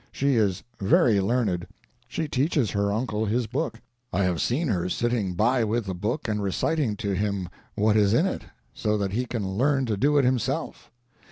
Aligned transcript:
She 0.11 0.33
is 0.35 0.63
very 0.79 1.21
learned. 1.21 1.67
She 2.07 2.27
teaches 2.27 2.71
her 2.71 2.91
uncle 2.91 3.27
his 3.27 3.45
book. 3.45 3.79
I 4.11 4.23
have 4.23 4.41
seen 4.41 4.67
her 4.69 4.89
sitting 4.89 5.35
by 5.35 5.63
with 5.63 5.85
the 5.85 5.93
book 5.93 6.27
and 6.27 6.41
reciting 6.41 6.95
to 6.95 7.11
him 7.11 7.47
what 7.75 7.95
is 7.95 8.11
in 8.11 8.25
it, 8.25 8.41
so 8.73 8.97
that 8.97 9.11
he 9.11 9.27
can 9.27 9.47
learn 9.47 9.85
to 9.85 9.97
do 9.97 10.17
it 10.17 10.25
himself. 10.25 10.89